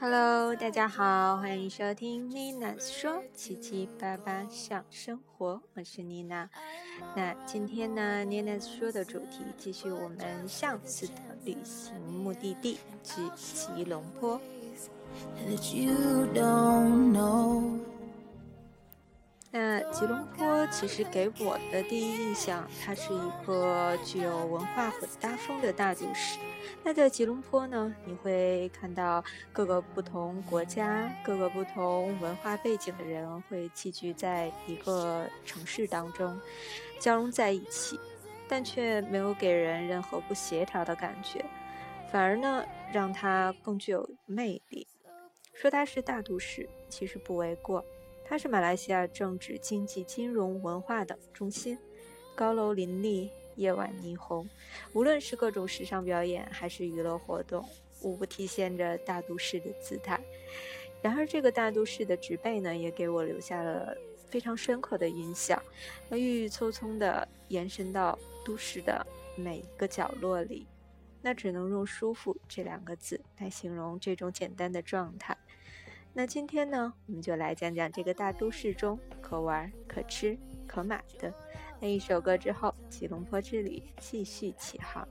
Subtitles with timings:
[0.00, 6.50] Hello，大家好，欢迎收听妮娜说七七八八想生活，我是妮娜。
[7.14, 11.14] 那今天呢，妮娜说的主题继续我们上次的
[11.44, 14.40] 旅行目的地之吉隆坡。
[15.46, 17.78] That you don't know.
[19.54, 26.38] 那吉隆坡其实给我的第一印象，它是一个具有文化混搭风的大都市。
[26.82, 36.40] 那在吉隆坡呢，你会看到各个不同国家、各个不同文化背景的人会齐聚在一个城市当中，
[36.98, 38.00] 交融在一起，
[38.48, 41.44] 但却没有给人任何不协调的感觉，
[42.10, 44.86] 反而呢，让它更具有魅力。
[45.52, 47.84] 说它是大都市，其实不为过。
[48.32, 51.78] 它是马来西亚政治、经济、金融、文化的中心，
[52.34, 54.48] 高楼林立，夜晚霓虹，
[54.94, 57.62] 无论是各种时尚表演还是娱乐活动，
[58.00, 60.18] 无不体现着大都市的姿态。
[61.02, 63.94] 然而，这个大都市的植被呢，也给我留下了
[64.30, 65.62] 非常深刻的印象，
[66.08, 70.66] 那郁郁葱葱地延伸到都市的每一个角落里，
[71.20, 75.36] 那只能用舒服这两个字来形容这种简单的状态。
[76.14, 81.32] 那今天呢，我们就来讲讲这个大都市中可玩、可吃、可买的。
[81.80, 85.08] 那一首歌之后，吉隆坡之旅继续起航。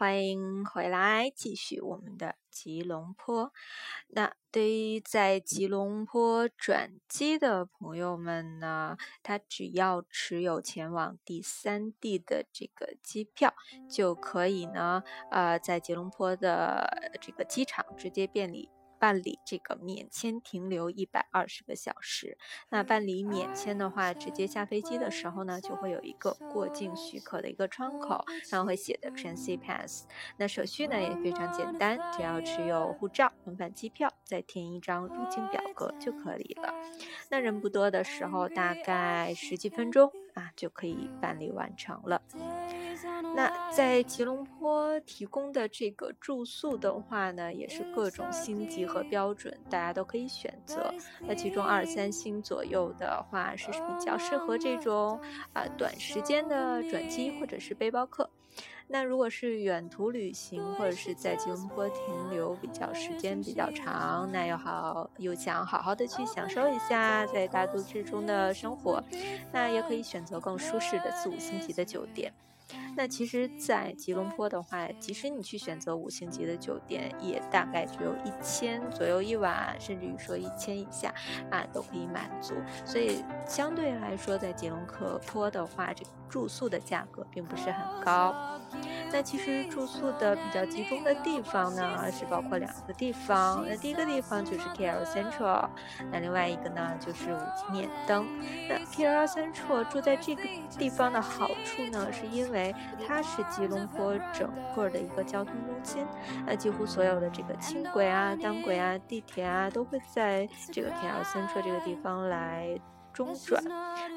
[0.00, 3.52] 欢迎回来，继续我们的吉隆坡。
[4.08, 13.52] 那对于在吉隆坡转机的朋友们呢，他只要持有前往第三地的这个机票，
[13.90, 18.70] 就可以呢，呃，在吉隆坡的这个机场直接便利
[19.00, 22.36] 办理这个免签停留一百二十个小时。
[22.68, 30.04] 那办理免签的话，直接下飞机的时候呢，就会有一个过境许可的一个窗口，上会写的 Transit Pass。
[30.36, 36.74] 那手续呢也非常简单，只要持有护照、往返机票，再填一张入境表格就可以了。
[37.30, 42.20] 那人不多的时候，大概十几分钟啊就可以办理完成了。
[43.34, 50.92] 那在吉隆坡提供的这个住宿的话呢，也是各种星级和标准，大家都可以选择。
[51.20, 55.20] 那其中二三星左右的话是比较适合这种
[55.52, 58.28] 啊短时间的转机或者是背包客。
[58.92, 69.00] 那如果是远途旅行或者是在吉隆坡停留比较时间比较长，那又好又想好好的去享受一下在大都市中的生活，
[69.52, 72.32] 那也可以选择更舒适的四五星级的酒店。
[72.96, 81.12] 那其实，在吉隆坡的话，即使你去选择五星级的酒店，也大概只有一千左右一晚，甚至于说一千以下
[81.50, 82.54] 啊，都可以满足。
[82.84, 84.78] 所以相对来说，在吉隆
[85.26, 88.34] 坡的话，这个住宿的价格并不是很高。
[89.12, 93.64] 那其实住宿的比较集中的地方呢，是包括两个地方。
[93.68, 95.68] 那第一个地方就是 KL Central，
[96.12, 98.28] 那另外一个呢就是五金免登。
[98.68, 100.42] 那 KL Central 住在这个
[100.78, 102.72] 地方的好处呢，是因为
[103.06, 106.06] 它是吉隆坡整个的一个交通中心，
[106.46, 112.78] 那几乎所有的这个轻轨啊、单轨啊、地铁啊，都会在这个 KL Central 这个地方来。
[113.12, 113.62] 中转，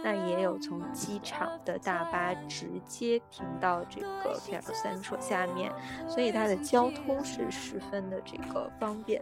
[0.04, 5.72] 那也有从机场的大巴直接停到这个 KL Central 下面，
[6.08, 9.22] 所以它的交通是十分的这个方便。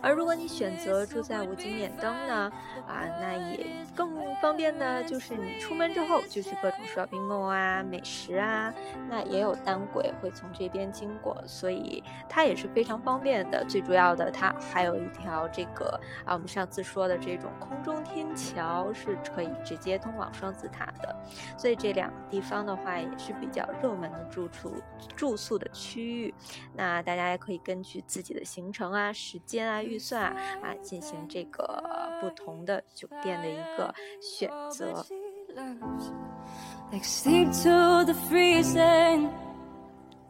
[0.00, 2.52] 而如果你选择住在五金免登呢，
[2.86, 4.10] 啊，那也更
[4.40, 5.02] 方便呢。
[5.04, 8.72] 就是你出门之后就是各种 shopping mall 啊、美食啊，
[9.08, 13.64] 那也有单轨会从这边经过，所以它也是非常方便的。
[13.68, 21.14] 最主要的，它还有一条这个啊，我们上次说的这种空中天桥是可以直接通往双子塔的。
[21.56, 24.72] 所以这两个地方的话也是比较热门的住处
[25.14, 26.34] 住宿的区域。
[26.74, 29.82] 那大家也可以根据自己的行程啊、时间啊。
[29.82, 30.24] 预算
[30.62, 31.82] 啊，进行这个
[32.20, 35.04] 不同的酒店的一个选择。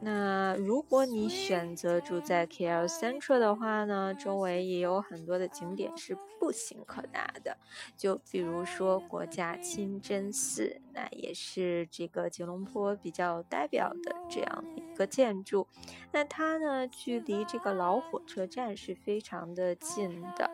[0.06, 7.56] 那如果你选择住在 KL Central 的话呢，周围也有很多的景点是步行可达的，
[7.96, 15.66] 就比如说国家清真寺，那也是这个吉隆坡比较代表的这样一个建筑。
[16.12, 20.48] 那它呢，距离这个老火车站是非常的近的，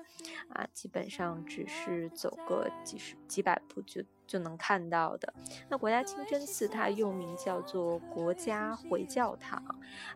[0.48, 4.02] 啊，基本上只是走个几十几百步就。
[4.32, 5.30] 就能看到的。
[5.68, 9.62] 那国家清真寺它又名叫做国家回教堂，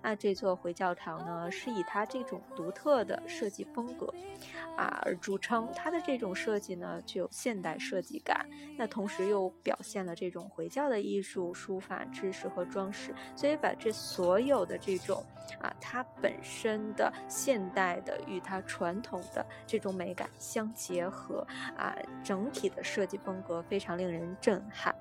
[0.01, 4.07] 啊，这座回教堂呢是以它这种独特的设计风格，
[4.75, 5.69] 啊而著称。
[5.77, 8.49] 它的这种设计呢具有现代设计感，
[8.79, 15.23] 那同时又表现了这种回教的艺术、书法知识和装饰，所以把这所有的这种
[15.61, 21.47] 啊它本身的现代的与它传统的这种美感相结合，
[21.77, 24.06] 啊整体的设计风格非常令。
[24.06, 24.94] 令人震撼，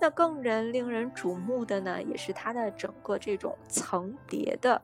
[0.00, 4.80] 那更人令人瞩目的呢，也是它的整个这种层叠的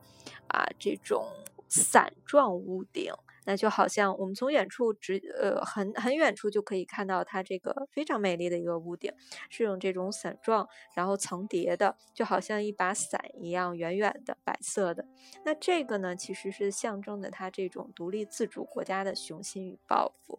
[0.47, 1.25] 啊这种
[1.67, 3.13] 伞状屋顶。
[3.49, 9.11] 那就好像我们从远处直呃很很远处就可以看到它这个非常美丽的一个屋顶，
[9.49, 15.03] 是用这种伞状然后层叠的，就好像一把伞一样远远的白色的。
[15.43, 20.37] 那这个呢，其实是象征着它这种独立自主国家的雄心与抱负。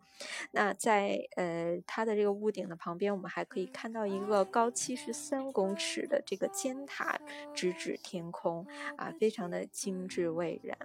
[0.52, 7.21] 那在呃它的这个屋顶的旁边，我们还可以看到一个高七十三公尺的这个尖塔，
[7.52, 8.64] 直指天空
[8.97, 10.79] 啊，非常的精致蔚然。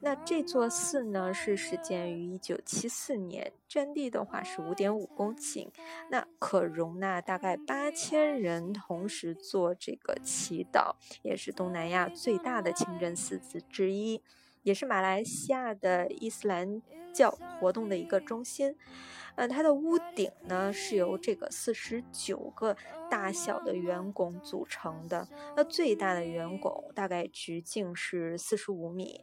[0.00, 5.68] 那这座寺呢，是始建于一九七四年，占地的话是五点五公顷，
[6.10, 13.40] 那可容纳大概八千人同时做这个祈祷，也是东南亚最大的清真寺
[13.70, 14.20] 之一，
[14.62, 18.76] 也是马来西亚的伊斯兰教活动的一个中心。
[19.34, 22.76] 呃，它的屋顶呢是由这个四十九个
[23.10, 25.26] 大小的圆拱组成的，
[25.56, 29.22] 那最大的圆拱大概直径是四十五米。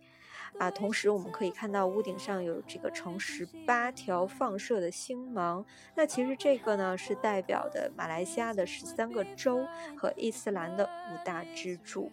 [0.57, 5.65] 啊，同时我们可以看到屋顶上有这个呈十八条放射的星芒。
[5.95, 9.65] 那其实这个呢是代表的马来西亚的十三个州
[9.97, 12.11] 和伊斯兰的五大支柱。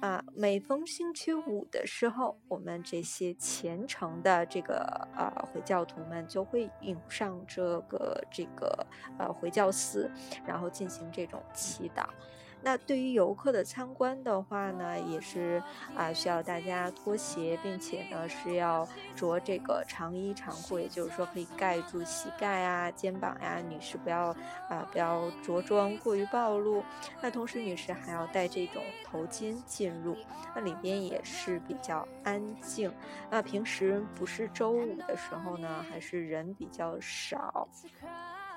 [0.00, 10.10] 啊，每逢星期五的时候，我们这些虔诚的这个呃回教徒们就会涌上这个这个呃回教寺，
[10.44, 12.04] 然后进行这种祈祷。
[12.62, 15.62] 那对于游客的参观的话呢，也是
[15.96, 23.62] 啊，需要大家脱鞋，并且呢是要着这个长衣长裤，也就是说可以盖住膝盖啊、肩膀呀。
[23.68, 24.34] 女士不要
[24.68, 26.82] 啊，不要着装过于暴露。
[27.20, 30.16] 那同时，女士还要戴这种头巾进入。
[30.54, 32.92] 那里边也是比较安静。
[33.30, 37.68] 那平时不是周五的时候呢，还是人比较少。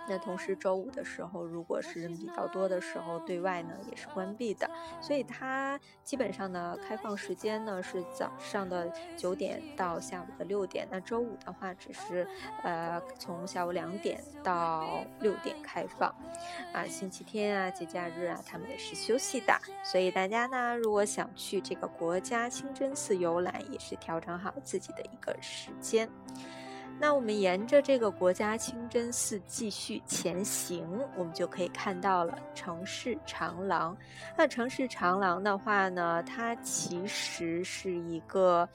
[0.10, 4.70] 那同时周五的时候，如果是人比较多的时候，对外呢也是关闭的。
[5.00, 10.88] 所以它基本上呢开放时间呢是早上的九点到下午的六点。
[10.90, 12.28] 那周五的话，只是
[12.64, 16.10] 呃从下午两点到六点开放。
[16.74, 19.54] 啊，星期天啊、节假日啊，他们也是休息的。
[19.84, 26.10] 所以大家呢，如果想去这个国家清真寺游览，也是调整好自己的一个时间。
[27.00, 33.96] 那我们沿着这个国家清真寺继续前行，我们就可以看到了城市长廊。
[34.38, 38.68] 那城市长廊的话呢，它其实是一个。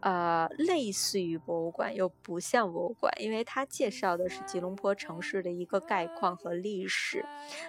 [0.00, 7.24] 呃，类似于博物馆又不像博物馆，因为它介绍的是吉隆坡城市的一个概况和历史。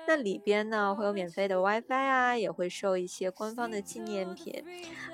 [0.08, 4.64] 那里边呢会有免费的 WiFi 啊，也会售一些官方的纪念品。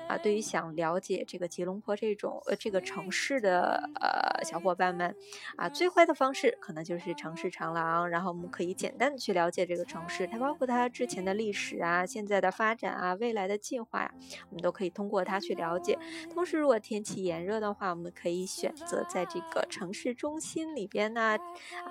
[0.08, 5.16] 啊，对于想了解这个吉隆坡这种呃这个城市的呃小伙伴们，
[5.56, 14.14] 啊，最坏的方式可能就是城市长廊，然后我们可以简单的去了解这个城市，它包括它之前的历史啊、现在的发展啊、未来的计划呀，
[14.50, 15.98] 我们都可以通过它去了解。
[16.32, 21.38] 同时，如果天气炎热的话，我们可以选择在这个城市中心里边呢，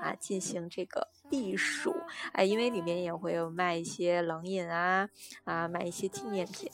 [0.02, 1.96] 啊，进行这个避暑，
[2.34, 5.08] 哎，因为里面也会有卖一些冷饮啊，
[5.46, 6.70] 啊，买一些纪念品。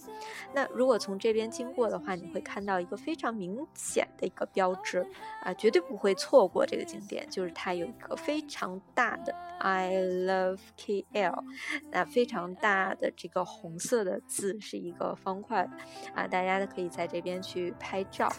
[0.56, 5.06] 那如果从这边经过的话，你会看到一个非常明显的一个标志，
[5.44, 11.44] 啊，绝对不会错过这个景点，就是它有一个非常大的 I love KL，
[11.92, 15.70] 那非常大的这个红色的字是一个方块，
[16.16, 18.31] 啊，大家都可以在这边去拍照。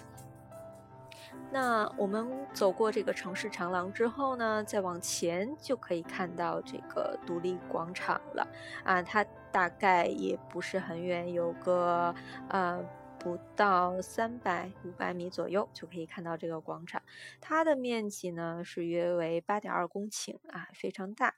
[1.51, 8.47] 那我们走过这个城市长廊之后呢，再往前就可以看到这个独立广场了
[8.85, 12.15] 啊，它大概也不是很远，有个
[12.49, 12.83] 呃。
[13.23, 17.01] 不到三百五百米左右就可以看到这个广场，
[17.41, 21.37] 它的面积呢是约为八点二公顷啊，非常大，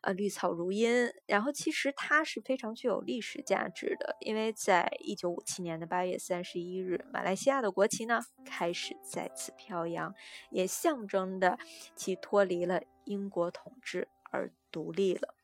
[0.00, 1.12] 呃，绿草如茵。
[1.26, 10.14] 然后其实它是非常具有历史价值的，因为在一九五七年的八月三十一日，马来西亚的国旗呢开始在此飘扬，
[10.50, 11.58] 也象征的
[11.94, 15.34] 其脱离了英国统治而独立了。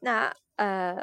[0.00, 1.02] 那呃。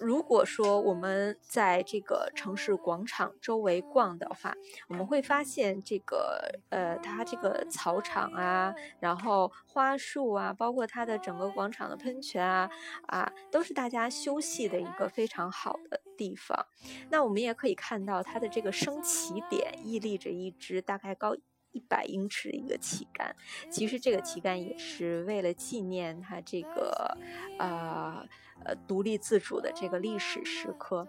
[0.00, 4.54] 如果说我们在这个城市广场周围逛的话，
[4.88, 12.70] 我们会发现这个呃，它这个草场啊，然后花树啊，包括它的整个广场的喷泉啊，
[13.06, 16.66] 啊，都是大家休息的一个非常好的地方。
[17.10, 21.36] 那我们也可以看到它的这个升旗点屹立着一只大概高
[21.74, 23.36] 一百英尺的一个旗杆，
[23.70, 27.18] 其实这个旗杆也是为了纪念它这个
[27.58, 28.26] 呃。
[28.64, 31.06] 呃，独立自主的这个历史时刻。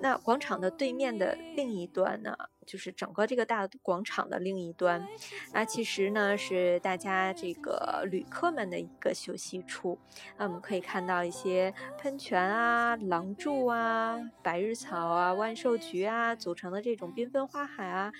[0.00, 2.34] 那广场的对面的另一端呢，
[2.66, 5.06] 就是整个这个大广场的另一端，
[5.52, 9.96] 那其实呢是大家这个旅客们的一个休息处。
[10.38, 18.12] 那我们可以看到一些喷泉啊、廊柱啊、百日草啊、万寿菊啊组成的这种缤纷花海啊。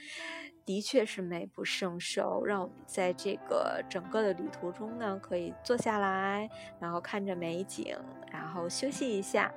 [0.69, 6.47] 的确是美不胜收，让我们在这个整个的旅途中呢，可以坐下来，
[6.79, 7.97] 然后看着美景，
[8.31, 9.51] 然后休息一下。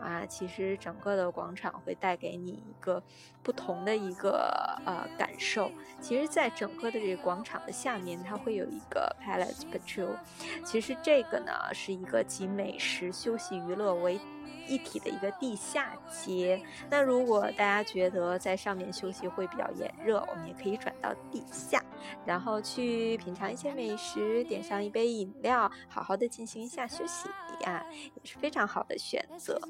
[0.00, 3.00] 啊，其实整个的广场会带给你一个
[3.44, 5.70] 不同的一个呃感受。
[6.00, 10.16] 其实，在整个的这个广场的下面，它会有一个 Palace Patrol。
[10.64, 14.18] 其实这个呢，是一个集美食、休息、娱乐为。
[14.66, 21.82] 一体的一个地下街，那如果大家觉得在上面休息会比较炎热，我们也可以转到地下，
[22.24, 27.28] 然后去品尝一些美食，点上一杯饮料，好好的进行一下休息
[27.64, 29.60] 呀，也是非常好的选择。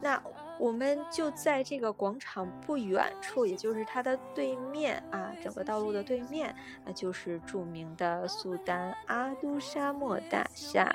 [0.00, 0.22] 那。
[0.58, 10.90] 我们就在这个广场不远处，也就是它的对面啊，整个道路的对面，那就是著名的苏丹阿杜沙漠大厦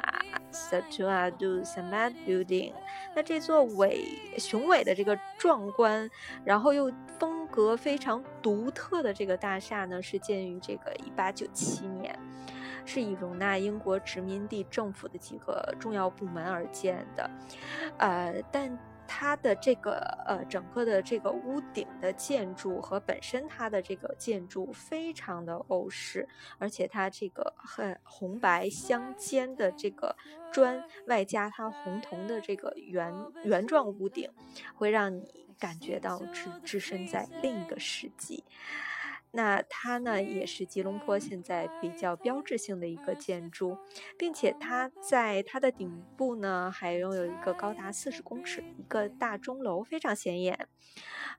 [0.51, 2.73] （Satu Adu Samad Building）。
[3.15, 4.05] 那这座伟
[4.37, 6.09] 雄伟的这个壮观，
[6.43, 12.19] 然后又风格非常独特的这个大厦呢，是建于这个1897年，
[12.85, 17.31] 是以容纳英国殖民地政府的几个重要部门而建的，
[17.97, 18.77] 呃，但。
[19.15, 26.27] 它的这个呃，整个的这个屋顶的建筑和本身它的这个建筑非常的欧式，
[26.57, 30.15] 而且它这个很红白相间的这个
[30.51, 34.27] 砖，外加它红铜的这个圆圆状屋顶，
[34.73, 38.43] 会让你感觉到置置身在另一个世纪。
[39.35, 43.75] 那它呢，也是吉隆坡现在比较标志性的一个建筑，
[44.15, 50.67] 并且它在它的顶部呢，还拥有一个高达四十公尺一个大钟楼，非常显眼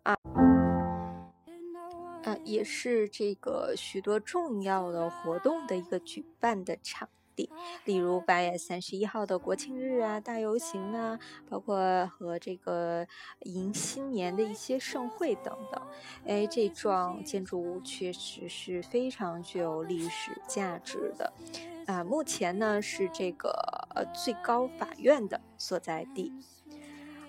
[0.02, 0.16] 啊。
[2.24, 7.50] 呃，也是这个许多重要的活动的一个举办的场地，
[7.84, 13.06] 例如八月三十一号的国庆日啊、大游行啊，包括和这个
[13.40, 15.82] 迎新年的一些盛会等等。
[16.26, 21.32] 哎，这幢建筑物确实是非常具有历史价值的。
[21.86, 23.50] 啊，目前呢是这个
[23.94, 26.32] 呃最高法院的所在地。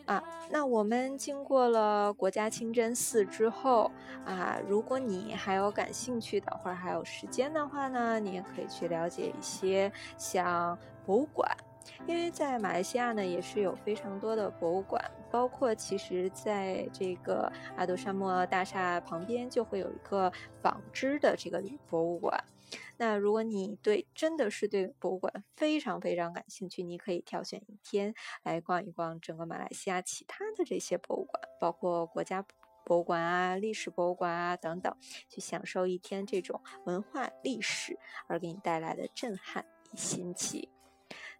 [0.05, 3.91] 啊，那我们经过了国家清真寺之后
[4.23, 11.49] 啊，如果你还有感兴趣的，或者还有时间的话呢，你也可以去了解一些像博物馆，
[12.05, 20.31] 因为在马来西亚呢也是有非常多的博物馆，包括其实在这个阿杜沙莫大厦旁边就会有一个
[20.61, 22.43] 纺织的这个博物馆。
[22.97, 28.13] 那如果你对真的是对博物馆非常非常感兴趣，你可以挑选一天
[28.43, 32.45] 来逛一逛整个马来西亚其他的这些博物馆，包括国家
[32.85, 34.95] 博物馆啊、历史博物馆啊等等，
[35.27, 40.69] 去享受一天这种文化历史而给你带来的震撼与新奇。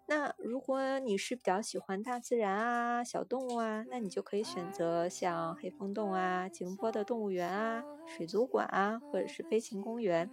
[0.07, 10.29] 那如果你是比较喜欢大自然啊、小动物啊，那你就可以选择像黑风洞啊、吉隆坡的动物园啊、水族馆啊，或者是飞行公园。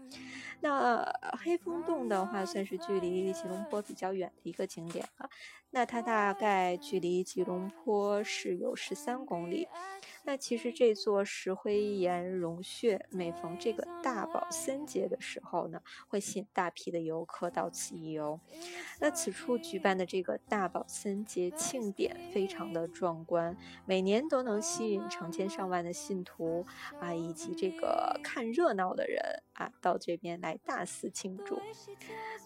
[0.60, 1.02] 那
[1.42, 5.30] 黑风洞的话，算是距离吉隆坡比较远的一个景点了。
[5.70, 9.66] 那它大概距离吉隆坡是有十三公里。
[10.24, 18.38] 那其实这座石灰岩溶穴，每逢这个大宝森节的时候呢，会吸引大批的游客到此一游。
[19.00, 26.64] 那此处举办的这个大宝森节庆典非常的壮观，每年都能吸引成千上万的信徒
[27.00, 31.60] 啊，以及这个看热闹的人啊，到这边来大肆庆祝。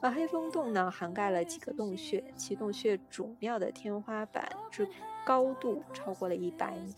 [0.00, 4.88] 而黑风洞呢，涵盖了几个洞穴，其洞穴主庙的天花板之
[5.26, 6.94] 高度超过了一百米。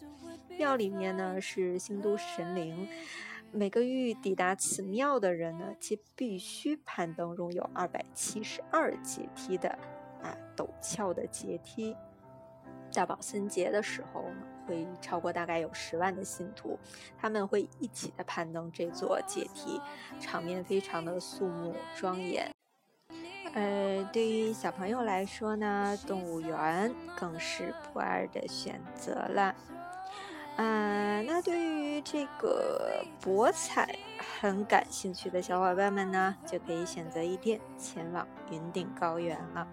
[0.59, 2.89] 庙里面呢是新都神灵，
[3.53, 9.71] 每个欲抵达此庙的人呢，皆必须攀登拥有二百七十二阶梯的
[10.21, 11.97] 啊陡峭的阶梯。
[12.93, 16.77] 大宝森节的时候呢，会超过大概有十万的信徒，
[17.17, 19.81] 他们会一起的攀登这座阶梯，
[20.19, 22.51] 场面非常的肃穆庄严。
[23.55, 29.55] 呃，对于小朋友来说呢，动物园更是不二的选择了。
[30.59, 33.97] 啊，那对于这个博彩
[34.41, 39.65] 很感兴趣的小伙伴们呢，就可以选择一天前往云顶高原了。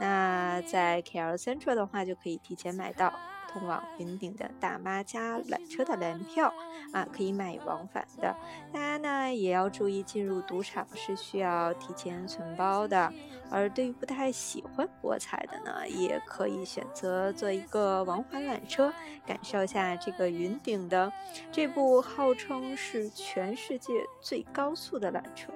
[0.00, 3.12] 那在 KL Central 的话，就可以提前买到
[3.48, 6.52] 通往云顶的大妈家缆车的缆票
[6.92, 8.36] 啊，可以买往返的。
[8.72, 13.12] 大家呢也要注意，进入赌场是需要提前存包的。
[13.50, 18.92] 而对于不太喜欢博彩的呢，也可以选择坐一个往返缆车，
[19.26, 21.10] 感受一下这个云顶的
[21.50, 25.50] 这部号称是全世界最高速的缆车，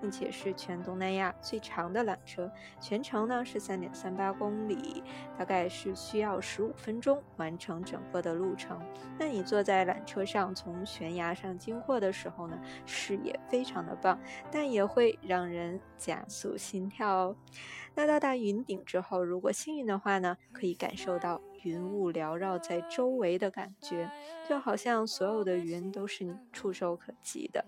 [0.00, 5.04] 并且是全东南亚最长的缆车，全程呢是三点三八公里，
[5.38, 8.80] 大概是需要十五分钟完成整个的路程。
[9.18, 14.18] 那你坐在缆车上从悬崖上经过的时候呢，视野非常的棒，
[14.50, 17.36] 但也会让人加速心跳哦。
[17.94, 24.10] 那到达云顶之后，如果幸运的话呢，可以感受到云雾缭绕在周围的感觉，
[24.48, 27.64] 就好像所有的云都是你触手可及的。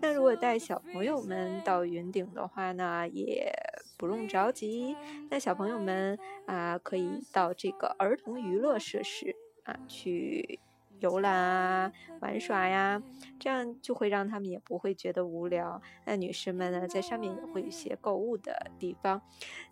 [0.00, 3.52] 那如果带小朋友们到云顶的话呢，也
[3.96, 4.96] 不用着急。
[5.30, 10.60] 那小朋友们啊，可以到这个儿童娱乐设施啊去。
[11.00, 13.02] 游览啊，玩耍呀，
[13.38, 15.80] 这样就会让他们也不会觉得无聊。
[16.04, 19.20] 那女士们呢，在上面也会有一些购物的地方，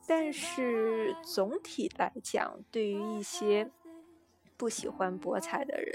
[0.06, 3.70] 但是总体来讲，对于一些
[4.56, 5.94] 不喜欢博彩的人。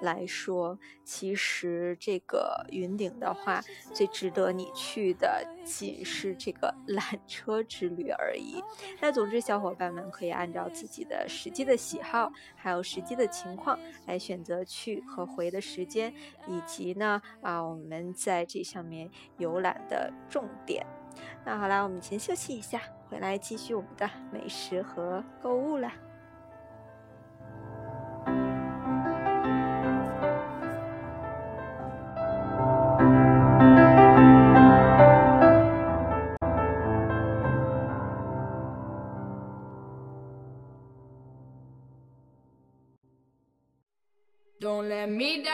[0.00, 3.62] 来说，其实这个云顶的话，
[3.94, 8.60] 最值得你去的仅是这个 缆车之旅而已。
[9.00, 16.12] 那总之，小伙伴们可以按照自己的实际的喜好，还有实际的情况来选择去和回的时间，
[16.48, 20.84] 以及呢啊我们在这上面游览的重点。
[21.44, 25.92] 那好了，我们先休息一下，回来继续我们的美食和购物了。
[45.22, 45.51] made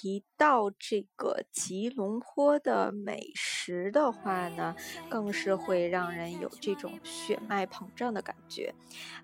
[0.00, 4.74] 提到这个吉隆坡的美食的话呢，
[5.10, 8.74] 更是会让人有这种血脉膨胀的感觉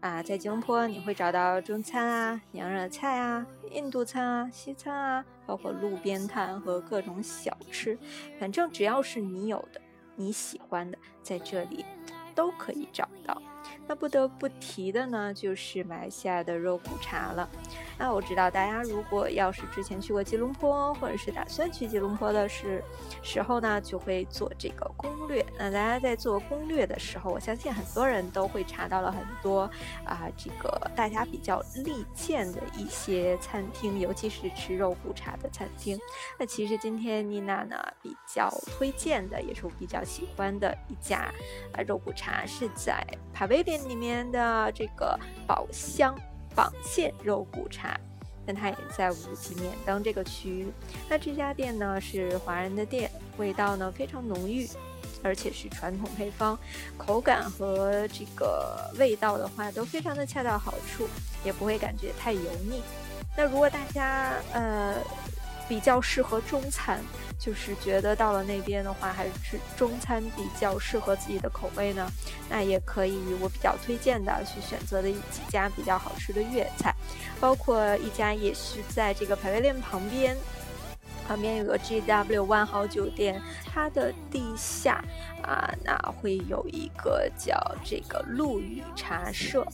[0.00, 0.22] 啊！
[0.22, 7.98] 在吉隆坡，你会找到中餐啊、娘惹菜啊、印度餐啊、西餐啊，包括路边摊和各种小吃，
[8.38, 9.80] 反正只要是你有的、
[10.14, 11.86] 你喜欢的，在这里
[12.34, 13.40] 都可以找到。
[13.86, 17.48] 那不得不提的呢，就是马来西亚的肉骨茶了。
[17.98, 22.82] 那我知道大家如果要是之前去过吉隆坡，或者是打算去吉隆坡的时
[23.22, 25.44] 时候呢，就会做这个攻略。
[25.58, 29.70] 那大家在做攻略的时候，我相信很多人都会查到了很多
[30.04, 35.98] 啊、这个大家比较力荐的一些餐厅，尤其是吃肉骨茶的餐厅。
[36.38, 41.32] 那其实今天妮娜呢比较推荐的，也是我比较喜欢的一家
[41.72, 43.02] 啊肉骨茶，是在
[43.56, 46.14] Pavilion 里面的这个宝香
[46.54, 47.98] 绑线肉骨茶。
[48.48, 50.68] 但它也在五级免登这个区域。
[51.08, 54.68] 那这家店呢是华人的店，味道呢非常浓郁，
[55.20, 56.56] 而且是传统配方，
[56.96, 61.08] 口感和这个味道的话都非常的恰到好处，
[61.44, 62.40] 也不会感觉太油
[62.70, 62.80] 腻。
[63.36, 64.94] 那如果大家呃
[65.68, 67.00] 比较适合中餐，
[67.38, 72.10] 就是觉得到了那边的话，还是中餐比较适合自己的口味呢，
[72.48, 76.94] 那也可以我比较推荐的去选择的几家比较好吃的粤菜，
[77.40, 80.36] 包括一家也是在这个 Pavilion 旁边。
[81.28, 85.04] 旁边有个 GW 万豪酒店，它的地下
[85.42, 89.66] 啊，那会有一个叫这个陆羽茶社，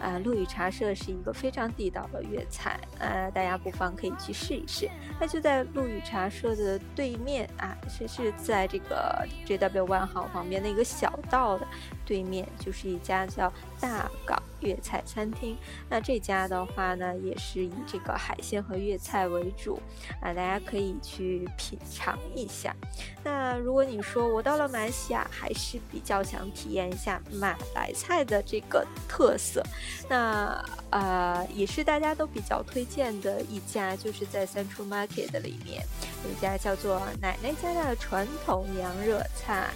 [0.00, 4.88] 啊，陆羽茶社是一个非常地道的粤菜，呃，大家不妨可以去试一试。
[5.20, 11.66] 那就在陆羽茶社的对面啊，是是在这个 JW 万豪旁边的一个小道的
[12.10, 15.56] 对面，就是一家叫大港粤菜餐厅。
[15.88, 19.80] 那这家的话呢，也是以这个海鲜和粤菜为主
[20.20, 22.74] 啊，大家可以去品尝一下。
[23.22, 29.62] 那如果你说我到了马来西亚，还是比较想体验一下马来菜的这个特色，
[30.08, 35.86] 那呃也是大家都比较推荐的一家，就是在 Central Market 里面
[36.24, 39.70] 有一家叫做奶奶家的传统娘惹菜。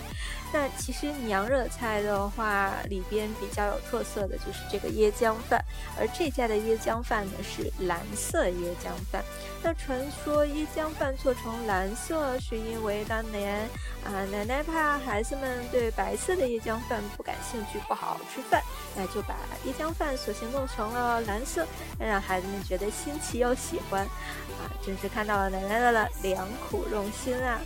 [0.54, 5.60] 那其实娘惹菜的话，里边比较有特色的就是这个椰浆饭，
[5.98, 9.20] 而这家的椰浆饭呢是蓝色椰浆饭。
[9.64, 13.68] 那传说椰浆饭做成蓝色，是因为当年
[14.04, 18.62] 啊奶奶怕孩子们对白色的椰浆饭不感兴趣，不好好吃饭，
[18.94, 19.34] 那就把
[19.66, 21.66] 椰浆饭索性弄成了蓝色，
[21.98, 24.02] 让孩子们觉得新奇又喜欢。
[24.04, 27.58] 啊，真是看到了奶奶的良苦用心啊！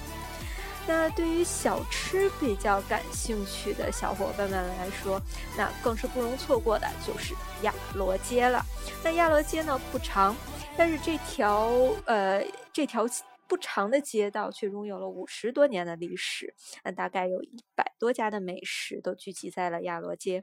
[0.88, 5.20] 那对于小吃比较感兴趣的小伙伴们来说，
[5.54, 8.64] 那更是不容错过的就是亚罗街了。
[9.04, 10.34] 那亚罗街呢不长，
[10.78, 11.70] 但是这条
[12.06, 13.06] 呃这条
[13.46, 16.54] 不长的街道，却拥有了五十多年的历史。
[16.82, 20.42] 那大概有一百多家的美食都聚集在了亚罗街，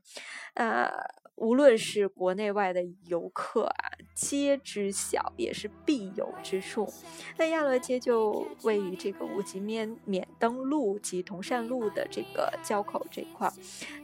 [0.54, 0.92] 呃，
[1.36, 6.92] 无论是国内外的游客啊，皆知晓，也是必游之处。
[7.38, 13.54] 那亚罗街就位于这个五级免免登路及同善路的这个交口这块儿。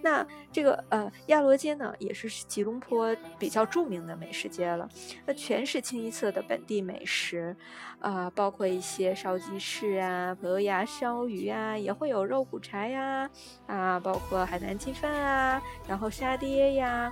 [0.02, 4.90] 那这个呃亚罗街呢，也是吉隆坡比较著名的美食街了。
[5.26, 7.56] 那全是清一色的本地美食，
[8.02, 13.30] 啊，包括一些烧鸡翅啊、葡萄牙烧鱼啊，也会有肉骨茶呀，
[13.68, 17.12] 啊，包括海南鸡饭啊，然后沙爹呀。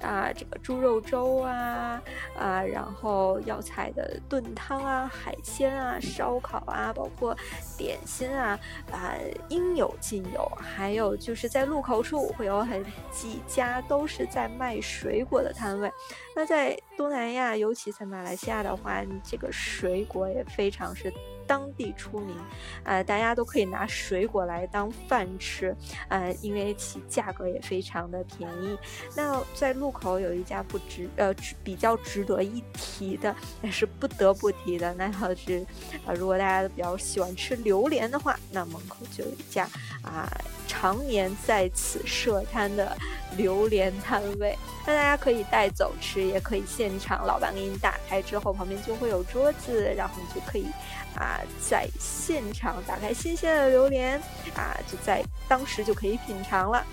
[0.00, 2.00] 啊，这个猪肉粥啊，
[2.36, 7.36] 啊，然后药材的炖汤啊，海鲜啊，烧烤啊，包括
[7.76, 8.58] 点心啊，
[8.92, 9.14] 啊，
[9.48, 10.46] 应有尽有。
[10.56, 15.90] 还有就是在路口处会有很几家都是在卖水果的摊位。
[16.34, 21.12] 那在东南亚，尤其在马来西亚的话，这个水果也非常是。
[21.48, 22.36] 当地出名，
[22.84, 25.74] 呃，大家都可以拿水果来当饭吃，
[26.10, 28.78] 呃，因为其价格也非常的便宜。
[29.16, 35.66] 那在路口有一家不值，呃，比较值得一提的， 但是不得不提的，那就是，
[36.06, 39.68] 呃，如果大家都比较喜欢吃榴莲的话，那门口就有一家
[40.02, 40.28] 啊，
[40.66, 42.96] 常年在此设摊的
[43.36, 44.56] 榴莲摊位。
[44.86, 50.66] 那大家可以带走吃，也可以现场，老板给你打开之后，旁边就会有桌子，然后你就可以。
[51.14, 54.20] 啊，在现场打开新鲜的榴莲
[54.54, 56.86] 啊，就在当时就可以品尝了。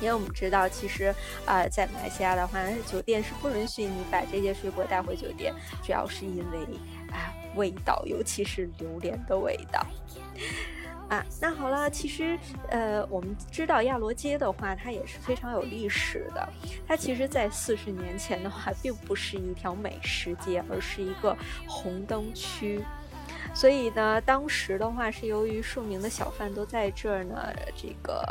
[0.00, 6.58] 因为我们知道，其实啊，在马来西亚的话，酒店是不允许你把这些水果带回酒店，主要是因为
[7.10, 9.84] 啊味道，尤其是榴莲的味道。
[11.08, 16.48] 啊，那好了，其实呃，我们知道亚罗街的话，它也是非常有历史的。
[16.86, 21.34] 它其实，在四十年前的话，并不是一条美食街，而是一个
[21.66, 22.84] 红灯区。
[23.54, 28.22] 所以呢，当时的话是由于著名的小贩都在这儿呢，这个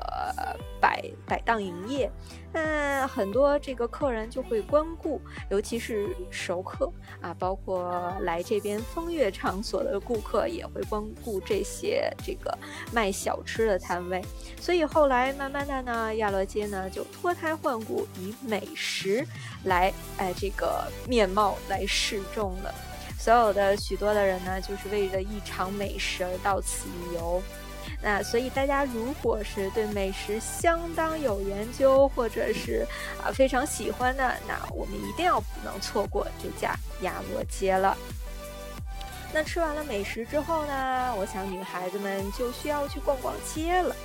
[0.79, 2.09] 摆摆档营业，
[2.53, 12.57] 那很多这个客人就会光顾，尤其是熟客啊，包括来这边风月场所的顾客也会光顾这些这个
[12.93, 14.23] 卖小吃的摊位。
[14.61, 19.25] 所以后来慢慢的呢，亚罗街呢就脱胎换骨，以美食
[19.65, 22.73] 来哎这个面貌来示众了。
[23.17, 27.41] 所有的许多的人呢，就是为了一场美食而到此一游。
[28.01, 32.85] 那所以大家如果是对美食相当有研究，或者是
[33.23, 37.97] 啊非常喜欢的，那我们一定要不能错过这家亚罗街了。
[39.33, 43.95] 那吃完了美食之后呢，我想女孩子们就需要去逛逛街了。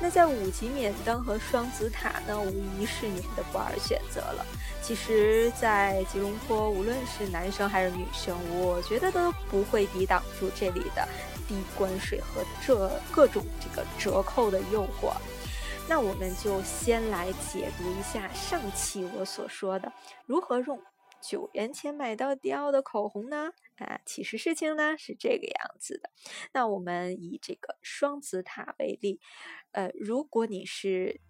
[0.00, 4.46] 那在五级免登和双子塔呢，无疑是你们的不二选择了。
[4.90, 11.08] 其实，在吉隆坡，无论是男生还是女生，我觉得都不会抵挡住这里的
[11.46, 15.14] 低关税和这各种这个折扣的诱惑。
[15.88, 19.92] 那我们就先来解读一下上期我所说的
[20.26, 20.82] 如何用
[21.22, 23.52] 九元钱买到迪奥的口红呢？
[23.76, 26.10] 啊，其实事情呢是这个样子的。
[26.52, 29.20] 那我们以这个双子塔为例。
[29.70, 31.20] 呃，如果你是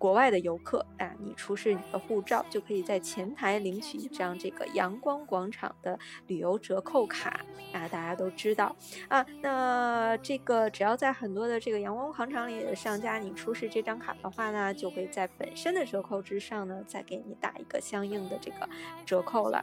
[0.00, 7.86] 国外的游客啊，你出示你的护照，就可以在前台领取一张这个阳光广场的旅游折扣卡啊。
[7.86, 8.74] 大家都知道
[9.08, 18.66] 啊，那这个只要在很多的这个阳光广场里的商家，你出示这张卡的话呢，就会在本身的折扣之上呢，再给你打一个相应的这个
[19.04, 19.62] 折扣了。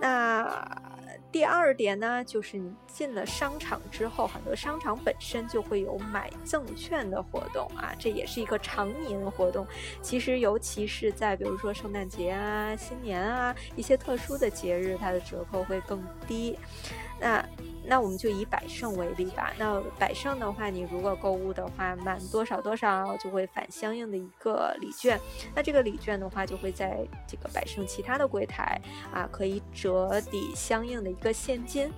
[0.00, 0.42] 那
[1.32, 9.66] 第二点呢，就是你进了商场之后，很多商场本身就会有买赠券的活动啊，这也是一个常年活动。
[10.02, 16.58] 其实，尤其是在比如说圣诞节啊、新年啊一些特殊的节日，它的折扣会更低。
[17.20, 17.46] 那
[17.84, 19.52] 那我们就以百胜为例吧。
[19.58, 25.18] 那百胜的话，你如果购物的话，满多少多少就会返相应的一个礼券。
[25.54, 28.80] 那这个礼券的话，就会在这个百胜其他的柜台
[29.12, 31.92] 啊，可以折抵相应的一个现金。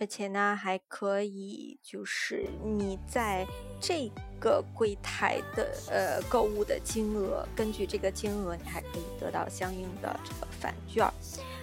[0.00, 3.44] 而且呢，还可以就是你在
[3.80, 11.04] 这个柜台的呃购物的金额，根据这个金额，你还可以得到相应的这个返券。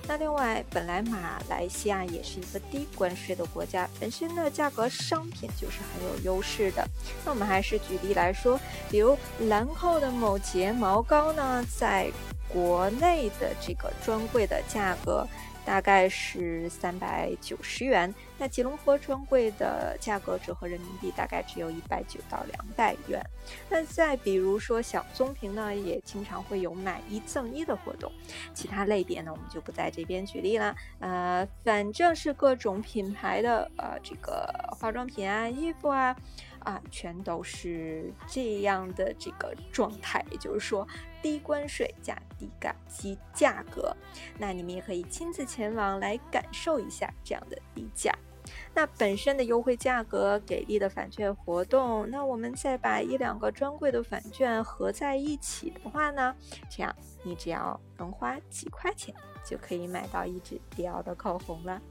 [0.08, 6.88] 那另外，本来马来西亚也是一个低关税的国家，本身的价格商品就是很有优势的。
[7.26, 9.18] 那我们还是举例来说，比如
[9.50, 12.12] 兰蔻的某睫毛膏呢，在
[12.48, 15.28] 国内的这个专柜的价格
[15.66, 18.14] 大概是三百九十元。
[18.38, 23.22] 那吉隆坡专柜的价格折合人民币大概只有一百九到两百元。
[23.70, 28.12] 那再比如说小棕瓶呢，也经常会有买一赠一的活动。
[28.54, 30.76] 其他类别呢，我们就不在这边举例了。
[31.00, 34.48] 呃，反正是各种品牌的呃这个
[34.78, 36.16] 化妆品啊、衣服啊。
[36.60, 40.88] 啊，全都是这样的这个状态，也就是说
[41.26, 43.98] 低关税加低感及价格，
[44.38, 48.16] 那你们也可以亲自前往来感受一下这样的低价。
[48.76, 56.36] 那本身的优惠价格、给力的返券活动，那我们再把一两个专柜的返券合在一起的话呢，
[56.70, 59.12] 这样你只要能花几块钱
[59.44, 61.82] 就可以买到一支迪奥的口红了。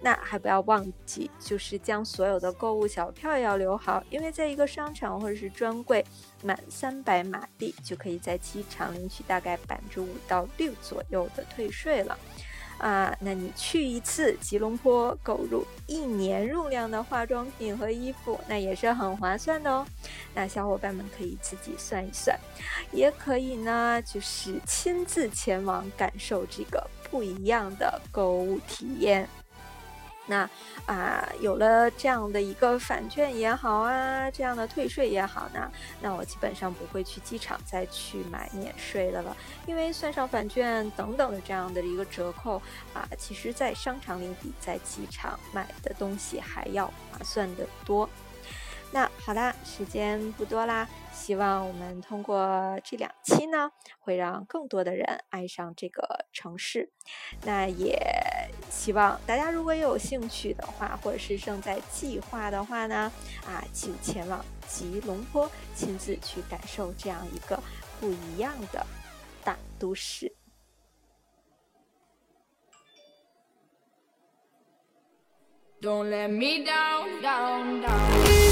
[0.00, 6.04] 那还不要忘记，就是将所有的购物小票要留好，因为在一个商场或者是专柜，
[6.42, 12.16] 满三百马币就可以在机场领取大概百分之五到六左右的退税了。
[12.78, 19.84] 啊，那你去一次吉隆坡，购入一年入量的化妆品和衣服，那也是很划算的哦。
[20.32, 22.38] 那小伙伴们可以自己算一算，
[22.92, 29.28] 也可以呢，就是亲自前往感受这个不一样的购物体验。
[30.28, 30.48] 那
[30.86, 35.68] 啊，有了这样的一个返券也好啊，这样的退税也好呢，
[36.00, 39.36] 那我基本上不会去机场再去买免税的了，
[39.66, 42.62] 因为算上返券等等的这样的一个折扣
[42.94, 48.08] 啊，其实在商场里比在机场买的东西还要划算的多。
[48.90, 56.90] 那好啦，时间不多啦，希望我们通过这两期呢，会让更多的人爱上这个城市。
[57.44, 57.98] 那也
[58.70, 63.12] 希望大家如果有兴趣的话，或者是正在计划的话呢，
[63.46, 67.62] 啊，请前往吉隆坡，亲自去感受这样一个
[68.00, 68.86] 不一样的
[69.44, 70.32] 大都市。
[75.80, 78.47] Don't let me down, down, down.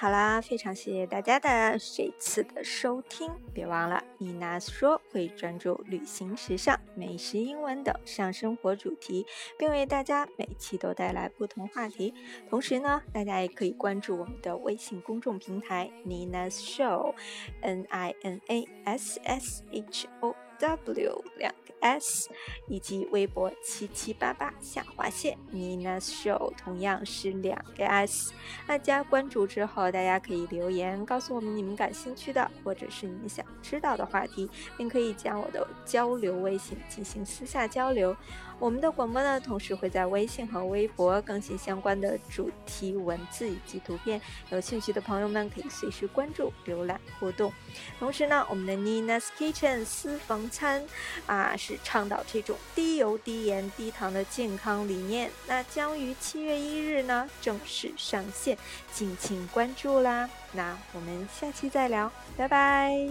[0.00, 9.26] 好啦，非常谢谢大家的这次的收听，别忘了妮娜说会专注旅行、时尚、美食、英文等上生活主题，
[9.58, 12.14] 并为大家每期都带来不同话题。
[12.48, 21.70] 同时呢，大家也可以关注我们的微信公众平台 Nina's Show，N I N A S S H O W 两个。
[21.80, 22.28] S
[22.68, 28.34] 以及微博七七八八下划线 Nina's Show 同样是两个 S，
[28.66, 38.14] 大家关注之后，大家可以留言告诉我们你们感兴趣的或者是你们想知道的话题，并可以加我的交流微信进行私下交流。
[38.60, 44.20] 我们的广播呢，同时会在微信和微博更新相关的主题文字以及图片，
[44.50, 47.50] 有兴趣的朋友们可以随时关注、浏览、互动。
[47.98, 50.84] 同时呢，我们的 Nina's Kitchen 私房餐
[51.26, 55.30] 啊，是倡导这种低油、低盐、低糖的健康理念。
[55.48, 58.58] 那将于七月一日呢正式上线，
[58.92, 60.28] 敬请关注啦。
[60.52, 63.08] 那我们下期再聊，拜拜。